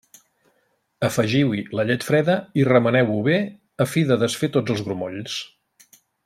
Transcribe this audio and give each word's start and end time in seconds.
Afegiu-hi 1.07 1.59
la 1.79 1.85
llet 1.89 2.07
freda 2.07 2.37
i 2.61 2.65
remeneu-ho 2.71 3.19
bé 3.31 3.37
a 3.85 3.89
fi 3.93 4.05
de 4.13 4.19
desfer 4.25 4.51
tots 4.57 4.75
els 4.77 4.83
grumolls. 4.89 5.37